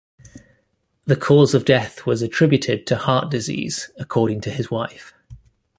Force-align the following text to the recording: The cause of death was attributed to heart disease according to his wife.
The 1.05 1.15
cause 1.15 1.53
of 1.53 1.63
death 1.63 2.07
was 2.07 2.23
attributed 2.23 2.87
to 2.87 2.95
heart 2.95 3.29
disease 3.29 3.91
according 3.99 4.41
to 4.41 4.49
his 4.49 4.71
wife. 4.71 5.13